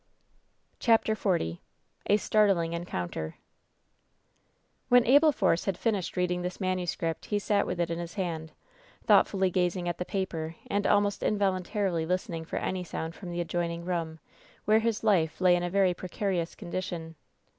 [0.01, 1.57] iHf CHAPTEE XL
[2.11, 3.35] A STARTLING ENCOUNTER
[4.89, 8.15] When Abel Force had finished reading this manu script he sat with it in his
[8.15, 8.51] hand,
[9.05, 13.81] thoughtfully gazing at the paper and almost involuntarily listening for any sound from the adjoining
[13.81, 14.17] bedroom,
[14.65, 17.13] where his wife lay in a very precarious condition.